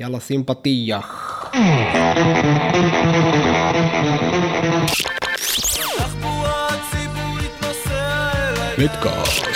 [0.00, 1.50] יאללה, שים פתיח.
[8.78, 9.46] מדקאסט.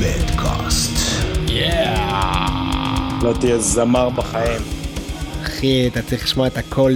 [0.00, 1.22] מדקאסט.
[3.22, 4.62] לא תהיה זמר בחיים.
[5.42, 6.94] אחי, אתה צריך לשמוע את הקול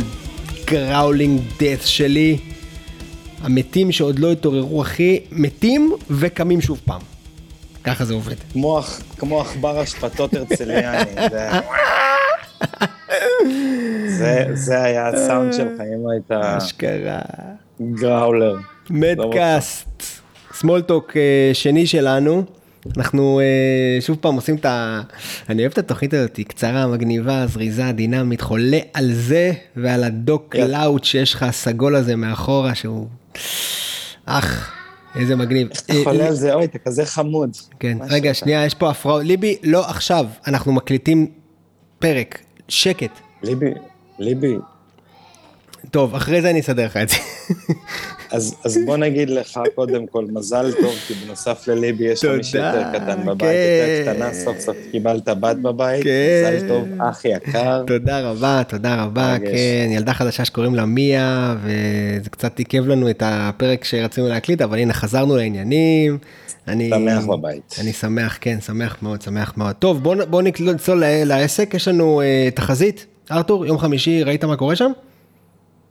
[0.67, 2.39] growling death שלי.
[3.43, 7.16] המתים שעוד לא התעוררו, אחי, מתים וקמים שוב פעם.
[7.87, 8.35] ככה זה עובד.
[8.53, 11.11] כמו עכ- כמו עכבר אשפתות הרצליאני.
[14.55, 17.19] זה- היה הסאונד שלך, אם היית אשכרה.
[17.95, 18.55] גראולר.
[18.91, 20.03] מדקאסט,
[20.55, 22.45] סמולטוק אה, שני שלנו.
[22.97, 23.45] אנחנו אה,
[24.01, 25.01] שוב פעם עושים את ה...
[25.49, 30.57] אני אוהב את התוכנית הזאת, היא קצרה, מגניבה, זריזה, דינמית, חולה על זה ועל הדוק.
[30.57, 33.07] לאוט שיש לך הסגול הזה מאחורה שהוא...
[34.27, 34.73] אח,
[35.17, 35.69] איזה מגניב.
[35.87, 37.57] אתה חולה על זה, אוי, אתה כזה חמוד.
[37.81, 38.35] כן, רגע?
[38.35, 39.25] שנייה, יש פה הפרעות.
[39.25, 41.27] ליבי, לא עכשיו, אנחנו מקליטים
[41.99, 42.39] פרק.
[42.69, 43.11] שקט.
[43.43, 43.71] ליבי,
[44.19, 44.57] ליבי,
[45.91, 47.17] טוב, אחרי זה אני אסדר לך את זה.
[48.31, 52.59] אז, אז בוא נגיד לך קודם כל מזל טוב, כי בנוסף לליבי יש לך מישהו
[52.59, 54.05] יותר קטן בבית, כן.
[54.05, 56.55] יותר קטנה, סוף סוף קיבלת בת בבית, כן.
[56.57, 57.85] מזל טוב, אח יקר.
[57.87, 59.49] תודה רבה, תודה רבה, מרגש.
[59.51, 64.79] כן, ילדה חדשה שקוראים לה מיה, וזה קצת עיכב לנו את הפרק שרצינו להקליט, אבל
[64.79, 66.19] הנה, חזרנו לעניינים.
[66.69, 66.91] אני...
[66.91, 67.77] שמח בבית.
[67.81, 69.75] אני שמח, כן, שמח מאוד, שמח מאוד.
[69.75, 73.07] טוב, בוא, בוא נצלול לעסק, יש לנו uh, תחזית.
[73.31, 74.91] ארתור, יום חמישי, ראית מה קורה שם?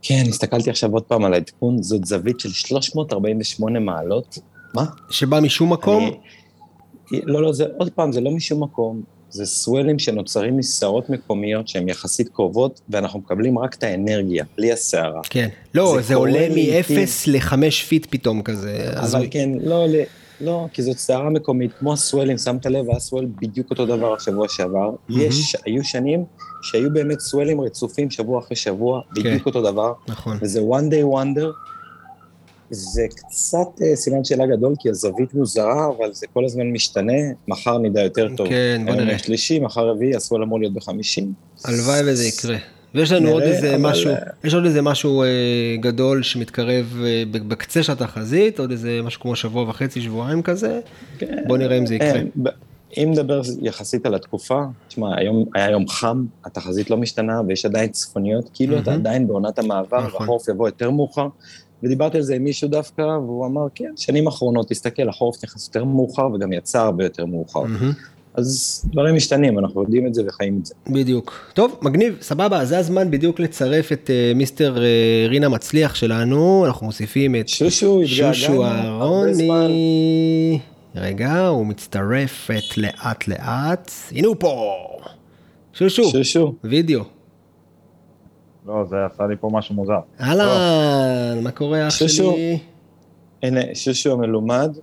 [0.08, 4.38] כן, הסתכלתי עכשיו עוד פעם על העדכון, זאת זווית של 348 מעלות.
[4.74, 4.84] מה?
[5.10, 6.04] שבא משום מקום?
[6.04, 11.68] אני- לא, לא, זה עוד פעם, זה לא משום מקום, זה סוולים שנוצרים משערות מקומיות
[11.68, 15.20] שהן יחסית קרובות, ואנחנו מקבלים רק את האנרגיה, בלי הסערה.
[15.30, 15.48] כן.
[15.74, 16.98] לא, זה זה, עולה לעיתים.
[16.98, 18.88] מ-0 ל-5 פיט פתאום כזה.
[18.92, 19.28] אבל הזוי.
[19.30, 19.98] כן, לא, לא,
[20.40, 24.48] לא, כי זאת סערה מקומית, כמו הסוולים, שמת לב, היה סוול בדיוק אותו דבר השבוע
[24.48, 24.90] שעבר.
[25.08, 26.24] יש, היו שנים
[26.66, 30.38] שהיו באמת סוולים רצופים שבוע אחרי שבוע, בדיוק אותו דבר, נכון.
[30.42, 31.46] וזה one day wonder.
[32.70, 37.12] זה קצת אה, סימן שאלה גדול, כי הזווית מוזרה, אבל זה כל הזמן משתנה,
[37.48, 38.48] מחר נדע יותר טוב.
[38.48, 39.18] כן, בוא היום נראה.
[39.18, 41.32] שלישי, מחר רביעי, הסוול אמור להיות בחמישים.
[41.64, 42.56] הלוואי וזה יקרה.
[42.94, 45.28] ויש לנו עוד נראה, איזה אבל, משהו, אה, יש עוד איזה משהו אה,
[45.80, 50.80] גדול שמתקרב אה, בקצה של התחזית, עוד איזה משהו כמו שבוע וחצי, שבועיים כזה.
[51.18, 51.44] כן.
[51.46, 52.08] בוא נראה אם זה יקרה.
[52.08, 52.48] אה, ב-
[52.96, 57.90] אם נדבר יחסית על התקופה, תשמע, היום היה יום חם, התחזית לא משתנה ויש עדיין
[57.90, 59.00] צפוניות, כאילו אתה מהמם.
[59.00, 60.20] עדיין בעונת המעבר, נכון.
[60.20, 61.28] והחורף יבוא יותר מאוחר.
[61.82, 65.84] ודיברתי על זה עם מישהו דווקא, והוא אמר, כן, שנים אחרונות, תסתכל, החורף נכנס יותר
[65.84, 67.62] מאוחר וגם יצא הרבה יותר מאוחר.
[67.62, 67.92] מהמם.
[68.34, 70.74] אז דברים משתנים, אנחנו יודעים את זה וחיים את זה.
[70.88, 71.50] בדיוק.
[71.54, 76.86] טוב, מגניב, סבבה, זה הזמן בדיוק לצרף את אה, mister אה, רינה מצליח שלנו, אנחנו
[76.86, 78.80] מוסיפים את שושו, שושו זמן.
[78.84, 80.58] אהרוני.
[80.96, 83.90] רגע, הוא מצטרפת לאט לאט.
[84.12, 84.74] הנה הוא פה.
[85.72, 87.00] שושו, שושו, וידאו.
[88.66, 89.98] לא, זה עשה לי פה משהו מוזר.
[90.20, 92.32] אהלן, מה קורה אח שושו.
[92.32, 92.58] שלי?
[93.42, 94.76] הנה, שושו המלומד,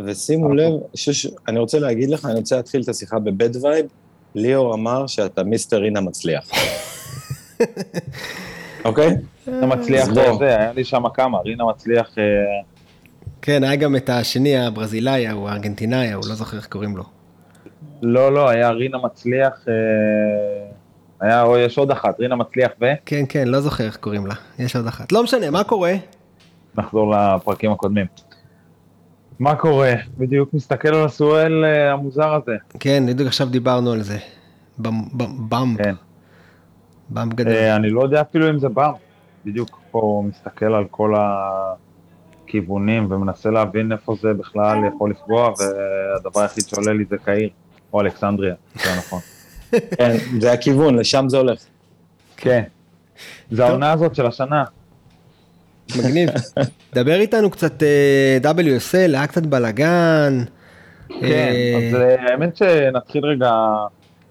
[0.00, 3.86] ושימו לב, שושו, אני רוצה להגיד לך, אני רוצה להתחיל את השיחה ב bad vibe,
[4.34, 6.50] ליאור אמר שאתה מיסטר רינה מצליח.
[8.84, 9.16] אוקיי?
[9.48, 10.08] רינה מצליח.
[10.38, 12.24] זה, היה לי שם כמה, רינה מצליח, אה,
[13.42, 17.04] כן, היה גם את השני הברזילאי, הוא הארגנטינאי, הוא לא זוכר איך קוראים לו.
[18.02, 19.74] לא, לא, היה רינה מצליח, אה,
[21.20, 22.84] היה, או יש עוד אחת, רינה מצליח ו...
[23.06, 24.34] כן, כן, לא זוכר איך קוראים לה.
[24.58, 25.12] יש עוד אחת.
[25.12, 25.92] לא משנה, מה קורה?
[26.78, 28.06] נחזור לפרקים הקודמים.
[29.38, 29.92] מה קורה?
[30.18, 32.56] בדיוק מסתכל על הסואל אה, המוזר הזה.
[32.80, 34.18] כן, בדיוק עכשיו דיברנו על זה.
[34.78, 35.08] במ-
[35.48, 35.76] במ-.
[35.78, 35.94] כן.
[37.10, 37.52] במפ גדול.
[37.52, 38.92] אה, אני לא יודע אפילו אם זה באם.
[39.46, 41.14] בדיוק פה מסתכל על כל
[42.44, 47.48] הכיוונים ומנסה להבין איפה זה בכלל יכול לפגוע, והדבר היחיד שעולה לי זה קהיר,
[47.92, 49.20] או אלכסנדריה, זה נכון.
[49.98, 51.58] כן, זה הכיוון, לשם זה הולך.
[52.36, 52.62] כן.
[53.50, 54.64] זה העונה הזאת של השנה.
[55.98, 56.28] מגניב.
[56.94, 60.44] דבר איתנו קצת אה, WSL, היה קצת בלאגן.
[61.08, 63.52] כן, אה, אז אה, האמת שנתחיל רגע,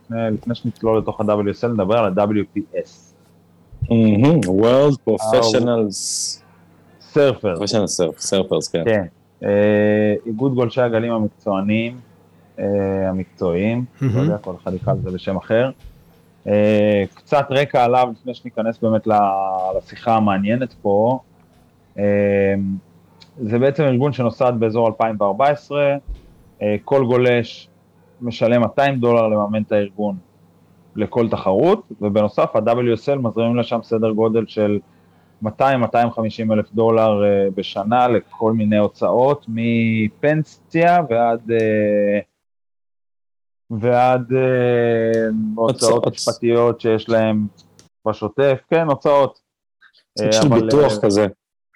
[0.10, 2.90] לפני- שנצלול לתוך ה-WSL, נדבר על ה-WPS.
[3.90, 5.98] מהמם, World Professionals,
[7.14, 7.54] סרפר.
[7.56, 8.84] Surf- Surfers, כן.
[8.86, 9.06] כן.
[9.44, 12.00] אה, איגוד גולשי הגלים המקצוענים,
[12.60, 12.66] אה,
[13.10, 14.20] המקצועיים, לא.
[14.22, 15.70] יודע, כל אחד יקרא לזה בשם אחר.
[16.48, 19.08] אה, קצת רקע עליו לפני שניכנס באמת
[19.78, 21.20] לשיחה המעניינת פה.
[21.98, 22.04] אה,
[23.42, 25.96] זה בעצם ארגון שנוסד באזור 2014,
[26.62, 27.68] אה, כל גולש
[28.22, 30.16] משלם 200 דולר לממן את הארגון
[30.96, 34.80] לכל תחרות, ובנוסף ה-WSL מזרימים לשם סדר גודל של
[35.46, 35.48] 200-250
[36.52, 42.20] אלף דולר אה, בשנה לכל מיני הוצאות, מפנסיה ועד, אה,
[43.70, 47.48] ועד אה, הוצאות משפטיות שיש להם
[48.08, 49.42] בשוטף, כן, הוצאות.
[50.20, 51.28] סוג של ביטוח כזה.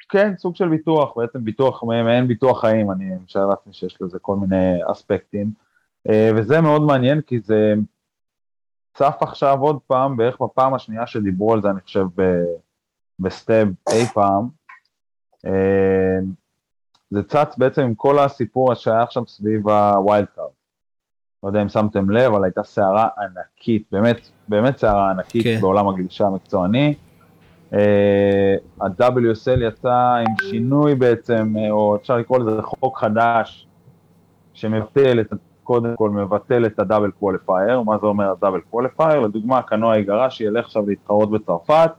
[0.09, 4.35] כן, סוג של ביטוח, בעצם ביטוח, מעין ביטוח חיים, אני משער לעצמי שיש לזה כל
[4.35, 5.51] מיני אספקטים.
[6.35, 7.73] וזה מאוד מעניין, כי זה
[8.93, 12.05] צף עכשיו עוד פעם, בערך בפעם השנייה שדיברו על זה, אני חושב,
[13.19, 14.47] ב Stab אי פעם.
[17.09, 20.47] זה צץ בעצם עם כל הסיפור שהיה עכשיו סביב ה wild card.
[21.43, 25.57] לא יודע אם שמתם לב, אבל הייתה סערה ענקית, באמת, באמת סערה ענקית כן.
[25.61, 26.93] בעולם הגלישה המקצועני.
[27.71, 27.75] Uh,
[28.81, 33.67] ה-WSL יצא עם שינוי בעצם, אה, או אפשר לקרוא לזה חוק חדש,
[34.53, 35.33] שמבטל את,
[35.63, 39.19] קודם כל מבטל את ה double qualifier, מה זה אומר ה double qualifier?
[39.19, 41.91] לדוגמה, קנואה איגרשי ילך עכשיו להתחרות בצרפת,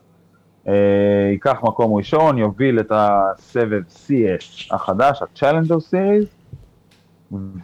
[1.31, 6.57] ייקח מקום ראשון, יוביל את הסבב CS החדש, ה-Challenger Series,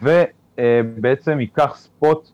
[0.01, 2.29] ובעצם ייקח spot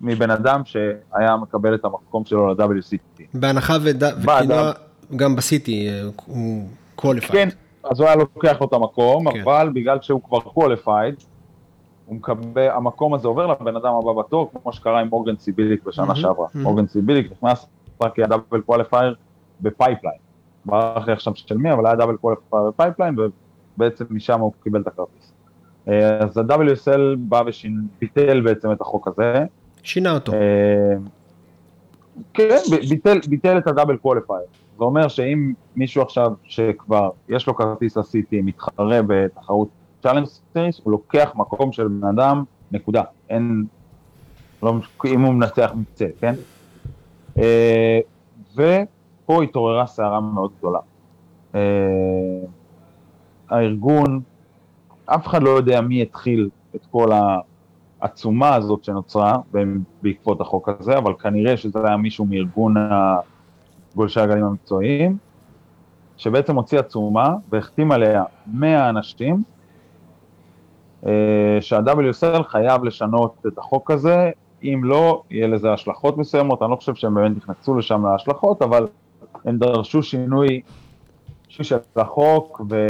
[0.00, 3.22] מבן אדם שהיה מקבל את המקום שלו ל-WCT.
[3.34, 4.72] בהנחה וקנואה
[5.16, 7.32] גם ב CT אה, הוא qualified.
[7.32, 7.48] כן,
[7.90, 9.40] אז הוא היה לוקח לו את המקום, כן.
[9.40, 11.14] אבל בגלל שהוא כבר qualified,
[12.06, 16.12] הוא מקבל, המקום הזה עובר לבן אדם הבא בתור, כמו שקרה עם מורגן סיביליק בשנה
[16.12, 16.46] mm-hmm, שעברה.
[16.46, 16.58] Mm-hmm.
[16.58, 17.66] מורגן סיביליק נכנס
[18.00, 19.14] רק כ double qualifier
[19.60, 20.18] בפייפליין.
[20.66, 23.16] ברח לי עכשיו של מי, אבל היה double qualifier בפייפליין,
[23.76, 25.32] ובעצם משם הוא קיבל את הכרטיס.
[25.88, 27.42] אה, אז ה-WSL בא
[27.98, 29.44] וביטל בעצם את החוק הזה.
[29.82, 30.32] שינה אותו.
[30.32, 30.38] אה,
[32.34, 32.58] כן,
[32.88, 34.46] ביטל, ביטל את ה double qualifier.
[34.78, 39.68] זה אומר שאם מישהו עכשיו שכבר יש לו כרטיס ל-CT, מתחרה בתחרות
[40.02, 43.02] Challenger Series, הוא לוקח מקום של בן אדם, נקודה.
[43.30, 43.64] אין,
[44.62, 44.74] לא,
[45.06, 46.34] אם הוא מנצח מקצה, כן?
[47.38, 48.00] אה,
[49.24, 50.78] ופה התעוררה סערה מאוד גדולה.
[51.54, 51.60] אה,
[53.50, 54.20] הארגון,
[55.06, 57.10] אף אחד לא יודע מי התחיל את כל
[58.00, 59.38] העצומה הזאת שנוצרה
[60.02, 62.74] בעקבות החוק הזה, אבל כנראה שזה היה מישהו מארגון
[63.94, 65.16] גולשי הגלים המקצועיים,
[66.16, 69.42] שבעצם הוציא עצומה והחתים עליה 100 אנשים,
[71.06, 74.30] אה, שה-WSL חייב לשנות את החוק הזה,
[74.62, 78.86] אם לא, יהיה לזה השלכות מסוימות, אני לא חושב שהם באמת נכנסו לשם להשלכות, אבל
[79.44, 80.60] הם דרשו שינוי
[81.48, 82.86] של החוק ו...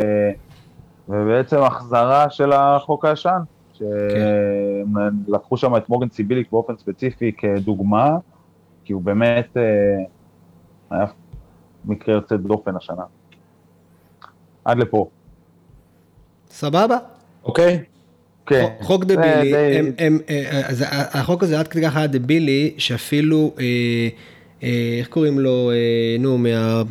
[1.08, 3.38] ובעצם החזרה של החוק הישן,
[3.73, 5.56] שלקחו כן.
[5.56, 8.17] שם את מורגן סיביליק באופן ספציפי כדוגמה,
[8.85, 9.62] כי הוא באמת אה,
[10.91, 11.06] היה
[11.85, 13.02] מקרה יוצא דופן השנה.
[14.64, 15.08] עד לפה.
[16.49, 16.99] סבבה.
[17.44, 17.85] אוקיי.
[18.47, 18.69] כן.
[18.81, 23.62] חוק דבילי, הם, הם, אה, אז החוק הזה עד כדי כך היה דבילי, שאפילו, אה,
[23.62, 24.08] אה,
[24.99, 26.82] איך קוראים לו, אה, נו, מה...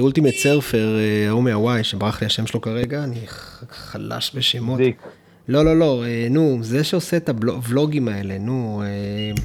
[0.00, 3.20] Ultimate Surfer, אה, ההוא מהוואי, שברח לי השם שלו כרגע, אני
[3.70, 4.76] חלש בשמות.
[4.76, 4.96] זיק.
[5.48, 8.82] לא, לא, לא, אה, נו, זה שעושה את הוולוגים האלה, נו.
[8.84, 9.42] אה,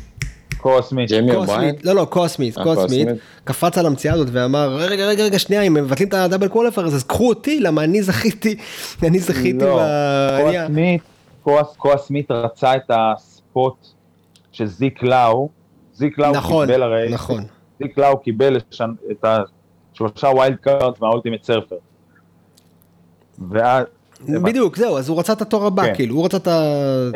[0.58, 1.10] קואה סמית.
[1.10, 1.76] ג'יימי אובריין?
[1.84, 3.08] לא, לא, קואה סמית, אה, קואה סמית.
[3.44, 6.86] קפץ על המציאה הזאת ואמר, רגע, רגע, רגע, שנייה, אם מבטלים את ה double qualifier,
[6.86, 8.56] אז קחו אותי, למה אני זכיתי,
[9.08, 9.82] אני זכיתי לא,
[10.44, 11.02] קואה סמית,
[11.78, 13.88] קואה סמית רצה את ה spot
[14.52, 15.50] של זיק לאו,
[16.00, 17.44] זיק לאו נכון, קיבל הרי, נכון.
[17.80, 18.58] זיק לאו קיבל
[19.12, 21.76] את השלושה wild card מה Ultimate Surfer.
[23.50, 23.86] ואז
[24.22, 25.96] בדיוק, זהו, אז הוא רצה את התור הבא, כן.
[25.96, 26.62] כאילו, הוא רצה את ה...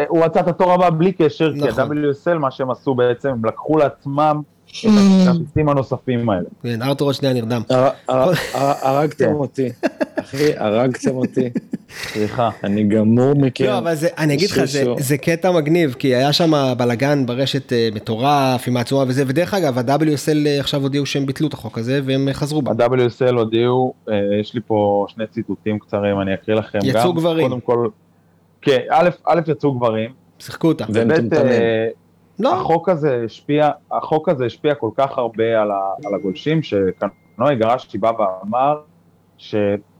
[0.07, 1.71] הוא רצה את התור הבא בלי קשר, נכון.
[1.71, 4.89] כי ה-WSL, מה שהם עשו בעצם, הם לקחו לעצמם את
[5.21, 6.49] הכרטיסים הנוספים האלה.
[6.63, 7.61] כן, ארתור עוד שנייה נרדם.
[8.07, 9.33] הרגתם.
[9.33, 9.69] אותי,
[10.15, 11.49] אחי, הרגתם אותי.
[11.93, 12.49] סליחה.
[12.63, 13.65] אני גמור מכם.
[13.65, 14.61] לא, אבל אני אגיד לך,
[14.97, 19.77] זה קטע מגניב, כי היה שם בלאגן ברשת אה, מטורף עם העצומה וזה, ודרך אגב,
[19.77, 22.71] ה-WSL אה, עכשיו הודיעו שהם ביטלו את החוק הזה, והם חזרו בה.
[22.71, 23.93] ה-WSL הודיעו,
[24.41, 26.89] יש לי פה שני ציטוטים קצרים, אני אקריא לכם גם.
[26.89, 27.49] יצאו גברים.
[27.49, 27.87] קודם כל,
[28.61, 28.79] כן,
[29.25, 30.11] א', יצאו גברים.
[30.39, 30.85] שיחקו אותה.
[30.89, 31.23] באמת,
[32.39, 32.55] לא.
[32.55, 37.97] החוק הזה השפיע, החוק הזה השפיע כל כך הרבה על, ה, על הגולשים, שקנוי גרשתי
[37.97, 38.77] בא ואמר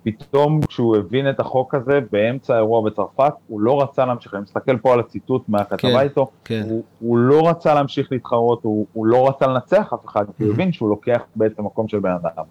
[0.04, 4.78] שפתאום כשהוא הבין את החוק הזה באמצע האירוע בצרפת, הוא לא רצה להמשיך, אני מסתכל
[4.78, 6.64] פה על הציטוט מהכתבה כן, איתו, כן.
[6.70, 10.54] הוא, הוא לא רצה להמשיך להתחרות, הוא, הוא לא רצה לנצח אף אחד, כי הוא
[10.54, 12.44] הבין שהוא לוקח בעצם מקום של בן אדם.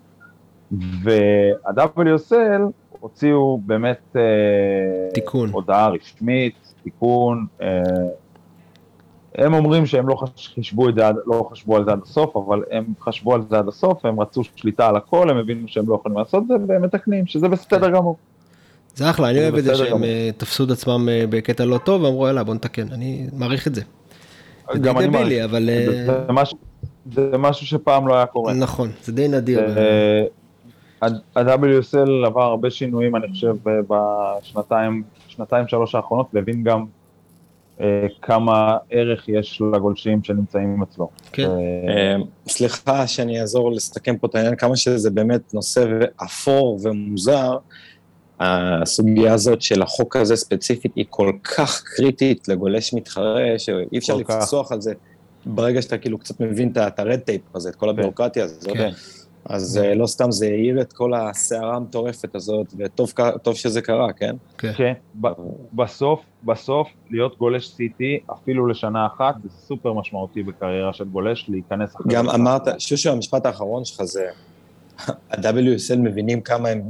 [1.03, 2.63] וה-WSL
[3.01, 4.23] הוציאו באמת אה,
[5.15, 5.51] תיקון.
[5.51, 7.83] הודעה רשמית, תיקון, אה,
[9.39, 12.85] הם אומרים שהם לא חשבו, את זה, לא חשבו על זה עד הסוף, אבל הם
[13.01, 16.19] חשבו על זה עד הסוף, הם רצו שליטה על הכל, הם הבינו שהם לא יכולים
[16.19, 18.17] לעשות את זה, והם מתקנים, שזה בסדר גמור.
[18.95, 22.03] זה אחלה, אני אוהב את זה שהם אה, תפסו את עצמם אה, בקטע לא טוב,
[22.03, 23.83] ואמרו יאללה בוא נתקן, אני מעריך את זה.
[24.81, 25.69] גם אני מעריך, אבל...
[25.87, 26.59] זה, זה, משהו,
[27.13, 28.53] זה משהו שפעם לא היה קורה.
[28.53, 29.61] נכון, זה די נדיר.
[31.03, 36.85] ה-WSL עבר הרבה שינויים, אני חושב, בשנתיים, שנתיים שלוש האחרונות, והבין גם אה,
[38.23, 41.09] כמה ערך יש לגולשים שנמצאים אצלו.
[41.33, 41.51] כן.
[41.51, 42.17] אה,
[42.49, 45.85] סליחה שאני אעזור לסתכם פה את העניין, כמה שזה באמת נושא
[46.25, 47.57] אפור ומוזר,
[48.41, 54.17] הסוגיה הזאת של החוק הזה ספציפית היא כל כך קריטית לגולש מתחרה, שאי אפשר.
[54.17, 54.93] לפסוח על זה
[55.47, 58.73] ברגע שאתה כאילו קצת מבין את ה-red tape הזה, את כל הביורוקרטיה הזאת.
[58.73, 58.91] כן.
[59.45, 64.37] אז אה, לא סתם זה העיר את כל הסערה המטורפת הזאת, וטוב שזה קרה, כן?
[64.59, 64.73] כן.
[64.77, 65.29] כן, ב-
[65.73, 71.95] בסוף, בסוף, להיות גולש CT, אפילו לשנה אחת, זה סופר משמעותי בקריירה של גולש, להיכנס
[72.09, 72.29] גם.
[72.29, 74.25] אמרת, שושו, המשפט האחרון שלך זה,
[75.31, 76.81] ה-WSL מבינים כמה הם,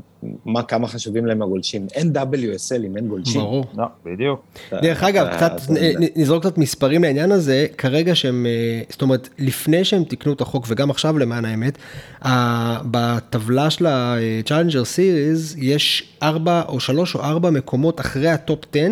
[0.45, 1.87] מה, כמה חשובים להם הגולשים.
[1.95, 3.41] אין WSL אם אין גולשים.
[3.41, 3.65] ברור.
[3.77, 4.43] לא, בדיוק.
[4.73, 5.77] דרך אגב, אתה- קצת נ-
[6.21, 10.65] נזרוק קצת מספרים לעניין הזה, כרגע שהם, אה, זאת אומרת, לפני שהם תיקנו את החוק,
[10.69, 11.79] וגם עכשיו למען האמת,
[12.91, 18.89] בטבלה של ה-Challenger Series יש ארבע או שלוש או ארבע מקומות אחרי הטופ 10.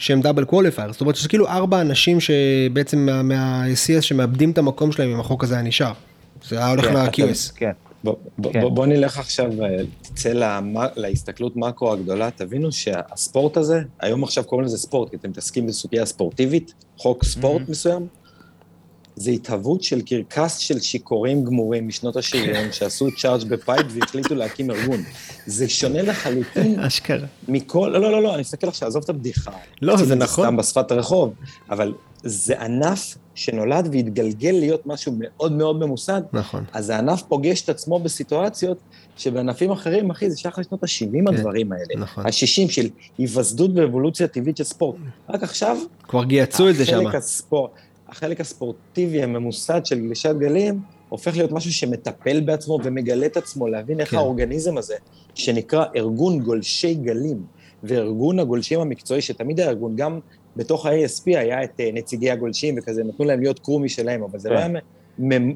[0.00, 4.92] שהם double qualifier, זאת אומרת שזה כאילו ארבע אנשים שבעצם מה- מה-CS שמאבדים את המקום
[4.92, 5.92] שלהם אם החוק הזה היה נשאר.
[6.48, 7.52] זה היה הולך ל-QS.
[7.56, 7.70] כן.
[8.04, 8.14] בוא,
[8.52, 8.60] כן.
[8.60, 9.68] בוא, בוא נלך עכשיו, אה,
[10.02, 15.30] תצא למה, להסתכלות מקרו הגדולה, תבינו שהספורט הזה, היום עכשיו קוראים לזה ספורט, כי אתם
[15.30, 17.70] מתעסקים בסוגיה ספורטיבית, חוק ספורט Mhm.
[17.70, 18.06] מסוים,
[19.20, 24.70] זה התהוות של קרקס של שיכורים גמורים משנות ה-70, שעשו charge ב Pipe והחליטו להקים
[24.70, 25.02] ארגון.
[25.46, 27.26] זה שונה לחלוטין אשכרה.
[27.48, 29.50] מכל, לא, לא, לא, לא, אני מסתכל עכשיו, עזוב את הבדיחה.
[29.82, 30.44] לא, זה נכון.
[30.44, 31.34] סתם בשפת הרחוב,
[31.70, 36.64] אבל זה ענף שנולד והתגלגל להיות משהו מאוד מאוד ממוסד, נכון.
[36.72, 38.78] אז הענף פוגש את עצמו בסיטואציות
[39.16, 41.94] שבענפים אחרים, אחי, זה שייך לשנות ה-70 הדברים האלה.
[41.96, 42.26] נכון.
[42.26, 44.96] ה-60 של היווסדות ואבולוציה טבעית של ספורט.
[45.28, 45.76] רק עכשיו,
[46.08, 47.06] כבר גייצו את זה שם.
[47.06, 47.70] החלק, הספור,
[48.08, 54.00] החלק הספורטיבי הממוסד של גלישת גלים, הופך להיות משהו שמטפל בעצמו ומגלה את עצמו, להבין
[54.00, 54.16] איך כן.
[54.16, 54.94] האורגניזם הזה,
[55.34, 57.42] שנקרא ארגון גולשי גלים,
[57.82, 60.18] וארגון הגולשים המקצועי, שתמיד היה ארגון, גם
[60.56, 64.48] בתוך ה-ASP היה את אה, נציגי הגולשים וכזה, נתנו להם להיות קרו משלהם, אבל זה
[64.48, 64.54] כן.
[64.54, 64.68] לא היה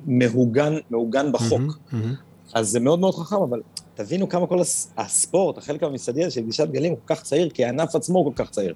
[0.06, 1.60] מהוגן, מעוגן בחוק.
[1.60, 2.14] מהמם, מהמם.
[2.54, 3.60] אז זה מאוד מאוד חכם, אבל
[3.94, 7.50] תבינו כמה כל הס- הספורט, החלק הממסדי הזה של גלישת גלים הוא כל כך צעיר,
[7.50, 8.74] כי הענף עצמו הוא כל כך צעיר.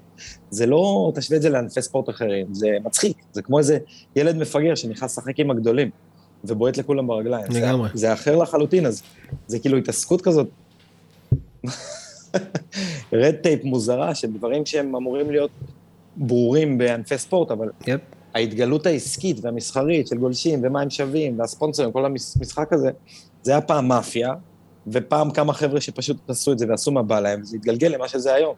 [0.49, 3.77] זה לא, תשווה את זה לענפי ספורט אחרים, זה מצחיק, זה כמו איזה
[4.15, 5.89] ילד מפגר שנכנס לשחק עם הגדולים,
[6.43, 7.51] ובועט לכולם ברגליים.
[7.51, 7.89] זה- לגמרי.
[7.93, 9.01] זה אחר לחלוטין, אז
[9.47, 10.47] זה כאילו התעסקות כזאת,
[13.13, 15.51] red tape מוזרה של דברים שהם אמורים להיות
[16.17, 18.01] ברורים בענפי ספורט, אבל yep.
[18.33, 22.89] ההתגלות העסקית והמסחרית של גולשים ומה הם שווים והספונסרים, כל המשחק הזה,
[23.43, 24.33] זה היה פעם מאפיה,
[24.91, 28.33] ופעם כמה חבר'ה שפשוט עשו את זה ועשו מה בא להם, וזה התגלגל למה שזה
[28.33, 28.55] היום.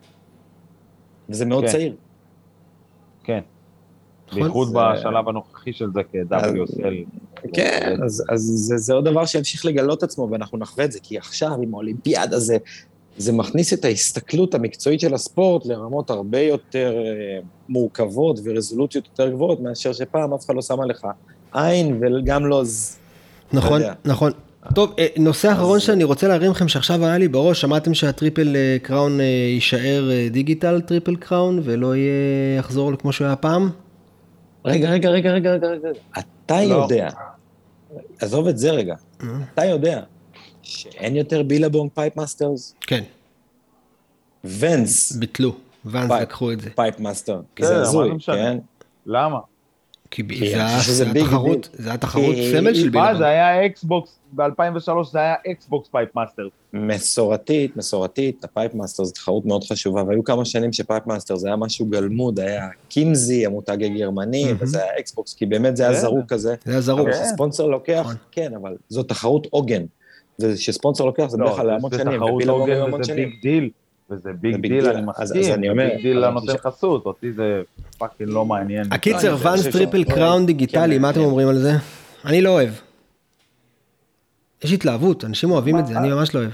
[1.29, 1.71] וזה מאוד כן.
[1.71, 1.95] צעיר.
[3.23, 3.39] כן.
[4.33, 6.93] בייחוד זה- בשלב הנוכחי של זה כ-WSL.
[7.53, 11.17] כן, אז, אז זה, זה עוד דבר שימשיך לגלות עצמו, ואנחנו נחווה את זה, כי
[11.17, 12.57] עכשיו עם האולימפיאדה זה,
[13.17, 19.59] זה מכניס את ההסתכלות המקצועית של הספורט לרמות הרבה יותר אה, מורכבות ורזולוציות יותר גבוהות,
[19.59, 21.07] מאשר שפעם אף אחד לא שמה לך
[21.53, 22.63] עין, וגם לא...
[23.53, 23.81] נכון.
[24.05, 24.31] נכון.
[24.75, 28.55] טוב, אה, נושא אחרון שאני רוצה להרים לכם שעכשיו היה לי בראש, שמעתם שה Triple
[28.55, 33.69] אה, Crown אה, יישאר digital Triple Crown ולא יהיה, יחזור כמו שהוא היה פעם?
[34.65, 35.99] רגע, רגע, רגע, רגע, רגע, רגע.
[36.19, 36.73] אתה לא.
[36.73, 37.09] יודע,
[38.19, 38.95] עזוב את זה רגע,
[39.53, 40.01] אתה יודע
[40.61, 42.75] שאין יותר בילבונג פייפ מאסטרס?
[42.81, 43.03] כן,
[44.43, 45.55] ונס ביטלו,
[45.91, 46.11] פייפ.
[46.11, 46.69] לקחו את זה.
[46.75, 47.41] פייפ מאסטר.
[47.55, 48.19] כי בסדר, זה מה הזוי?
[48.25, 48.57] כן?
[49.05, 49.39] למה?
[50.11, 50.93] כי זה היה- זה.
[50.93, 53.17] זה כי- סמל של בילבונג.
[53.17, 56.47] זה היה אקסבוקס, ב-2003 זה היה אקסבוקס פייפ מאסטר.
[56.73, 61.55] מסורתית, מסורתית, הפייפ מאסטר זו תחרות מאוד חשובה, והיו כמה שנים שפייפ מאסטר זה היה
[61.55, 64.53] משהו גלמוד, היה קימזי, המותג הגרמני.
[64.59, 65.99] וזה היה אקסבוקס, כי באמת זה היה כן.
[66.01, 66.55] זרוק כזה.
[66.65, 66.99] זה היה זרוק.
[66.99, 67.11] אבל.
[67.13, 68.15] כשספונסר לוקח, נכון.
[68.31, 69.83] כן, אבל זו תחרות עוגן.
[70.41, 72.99] וכשספונסר לוקח זה בדרך כלל לא, להמון זה שנים, תחרות ו Billabong הוגן היו המון
[73.01, 73.29] וזה שנים.
[73.29, 73.69] big deal,
[74.11, 74.89] וזה big deal.
[74.89, 77.61] אני מסכים, אז אני אומר, big deal לנותן חסות, אותי זה
[77.97, 78.85] fucking לא מעניין.
[78.93, 81.25] הקיצר, Vans Triple Crown דיגיטלי, כן, מה אתם כן.
[81.25, 81.71] אומרים על זה?
[82.25, 82.69] אני לא אוהב.
[84.63, 85.97] יש התלהבות, אנשים אוהבים את זה?
[85.97, 86.51] אני ממש לא אוהב.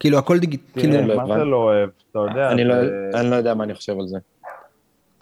[0.00, 1.44] כאילו הכל דיגיטלי, כאילו, מה זה.
[1.44, 2.74] לא אוהב, אתה יודע, אני לא-
[3.14, 4.18] אני לא יודע מה אני חושב על זה.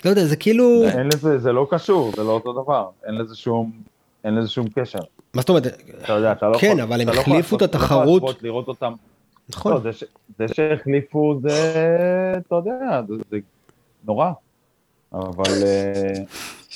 [0.05, 3.37] לא יודע, זה כאילו, אין לזה, זה לא קשור, זה לא אותו דבר, אין לזה
[3.37, 3.73] שום,
[4.25, 4.99] אין לזה שום קשר.
[5.35, 5.67] מה זאת אומרת,
[6.05, 8.43] אתה יודע, אתה לא כן, יכול- אבל הם לא החליפו את לא יכול התחרות.
[8.43, 8.93] לראות אותם,
[9.55, 10.05] נכון, לא, זה ש-
[10.39, 11.85] זה שהחליפו זה,
[12.47, 13.39] אתה יודע, זה- זה
[14.05, 14.31] נורא.
[15.13, 16.13] אבל אה,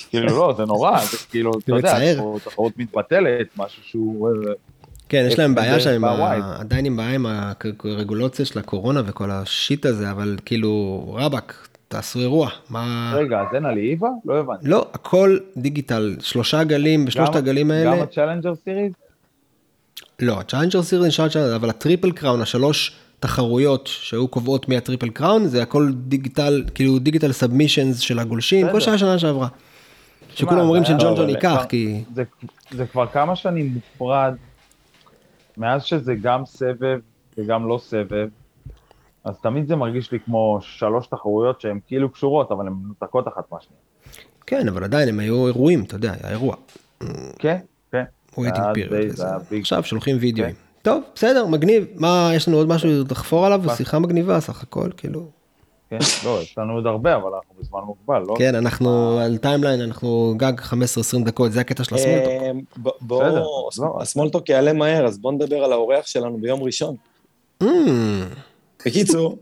[0.09, 1.97] כאילו לא, זה נורא, זה כאילו, אתה יודע,
[2.43, 4.29] תחרות מתבטלת, משהו שהוא...
[4.29, 4.53] אה,
[5.09, 6.05] כן, יש להם זה בעיה שם.
[6.59, 7.25] עדיין עם בעיה עם
[7.83, 13.13] הרגולציה של הקורונה וכל השיט הזה, אבל כאילו, רבאק, תעשו אירוע, מה...
[13.15, 14.09] רגע, אז אין על איווה?
[14.25, 14.67] לא הבנתי.
[14.67, 18.91] לא, הכל דיגיטל, שלושה גלים, בשלושת גם- הגלים גם האלה, ה Challenger Series?
[20.19, 24.82] לא, Challenger Series נשאר Challenger, אבל ה Triple Crown, השלוש תחרויות שהיו קובעות מי ה
[24.82, 28.97] Triple Crown, זה הכל digital, כאילו digital submissions של הגולשים, כל בסדר.
[28.97, 29.47] שנה שעברה.
[30.35, 32.03] שכולם אומרים שג'ון אבל ג'ון ייקח, כי...
[32.13, 32.23] זה,
[32.71, 34.33] זה כבר כמה שנים מופרד,
[35.57, 36.99] מאז שזה גם סבב
[37.37, 38.27] וגם לא סבב,
[39.23, 43.51] אז תמיד זה מרגיש לי כמו שלוש תחרויות שהן כאילו קשורות, אבל הן מנותקות אחת
[43.51, 43.81] מהשנייה.
[44.47, 46.55] כן, אבל עדיין הם היו אירועים, אתה יודע, היה אירוע.
[47.39, 47.57] כן.
[48.37, 49.21] Waiting period.
[49.59, 50.55] עכשיו שולחים וידאוים.
[50.81, 51.85] טוב, בסדר, מגניב.
[51.95, 53.61] מה, יש לנו עוד משהו לחפור עליו?
[53.63, 55.25] זו שיחה מגניבה סך הכל, כאילו.
[55.89, 58.35] כן, לא, יש לנו עוד הרבה, אבל אנחנו בזמן מוגבל, לא?
[58.37, 60.73] כן, אנחנו על timeline, אנחנו גג 15-20
[61.25, 62.27] דקות, זה הקטע של ה small talk.
[62.27, 63.23] אה, ב- בסדר, בוא,
[63.77, 63.97] לא.
[64.01, 66.95] ה small talk יעלה מהר, אז בוא נדבר על האורח שלנו ביום ראשון.
[67.63, 67.67] Mm,
[68.85, 69.37] בקיצור,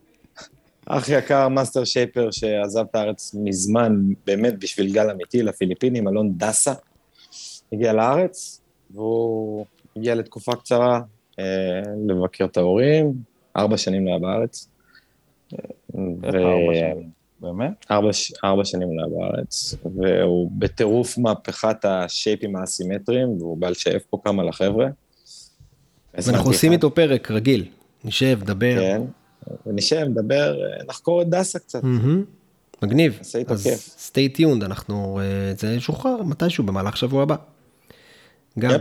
[0.85, 6.73] אח יקר, master shaper, שעזב את הארץ מזמן, באמת בשביל גל אמיתי, לפיליפינים, אלון דסה,
[7.73, 8.61] הגיע לארץ,
[8.93, 9.65] והוא
[9.97, 11.01] הגיע לתקופה קצרה
[11.39, 11.45] אה,
[12.07, 13.13] לבקר את ההורים,
[13.57, 14.67] ארבע שנים לא היה בארץ.
[16.23, 17.09] איך ו- ארבע שנים?
[17.39, 17.85] באמת?
[17.91, 18.09] ארבע,
[18.43, 24.17] ארבע שנים לא היה בארץ, והוא בטירוף מהפכת השייפים האסימטריים, והוא בא ל shape פה
[24.23, 24.87] כמה לחבר'ה.
[26.13, 27.65] ואנחנו עושים איתו פרק רגיל,
[28.03, 28.75] נשב, נדבר.
[28.79, 29.01] כן,
[29.65, 31.83] ונשב, נדבר, אה, נחקור את דסה קצת.
[32.83, 33.17] מגניב.
[33.17, 33.67] נעשה איתו אז
[34.11, 37.35] stay tuned, אנחנו, אה, זה ישוחרר מתישהו במהלך שבוע הבא.
[38.59, 38.79] גם.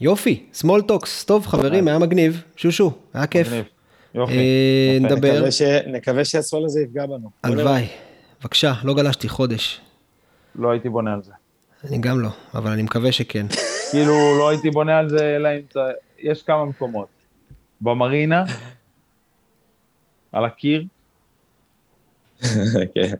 [0.00, 3.46] יופי, small talks, טוב חברים, היה מגניב, שושו, היה כיף.
[3.46, 3.64] מגניב.
[4.14, 4.32] יופי.
[4.32, 4.38] אה,
[4.96, 5.06] יפה.
[5.14, 7.30] נדבר, נקווה ש- נקווה שהשמאל הזה יפגע בנו.
[7.42, 7.86] הלוואי.
[8.40, 9.80] בבקשה, לא גלשתי חודש.
[10.54, 11.32] לא הייתי בונה על זה.
[11.84, 13.46] אני גם לא, אבל אני מקווה שכן.
[13.90, 15.60] כאילו, לא הייתי בונה על זה, אלא אם...
[15.60, 15.76] ת-
[16.18, 17.08] יש כמה מקומות.
[17.80, 18.44] במרינה,
[20.32, 20.84] על הקיר,
[22.94, 23.14] כן.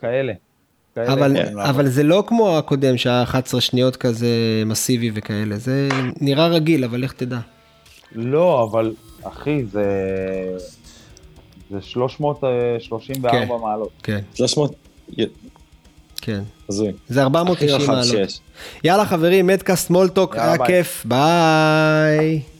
[0.00, 0.32] כאלה.
[0.96, 1.58] אבל, לעבוד.
[1.58, 4.28] אבל זה לא כמו הקודם שהיה 11 שניות כזה
[4.66, 5.88] מסיבי וכאלה, זה
[6.20, 7.38] נראה רגיל, אבל לך תדע.
[8.12, 9.84] לא, אבל אחי, זה...
[11.70, 13.48] זה 334 כן.
[13.62, 13.90] מעלות.
[14.02, 14.74] כן, 300,
[16.20, 16.42] כן.
[16.68, 16.92] הזוי.
[17.08, 18.40] זה הכי 490 רחב מעלות.
[18.84, 20.66] יאללה חברים, מדקאסט מולטוק, היה ביי.
[20.66, 22.53] כיף, ביי.